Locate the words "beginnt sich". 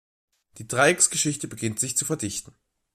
1.47-1.95